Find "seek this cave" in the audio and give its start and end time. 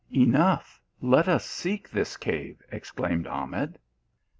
1.45-2.59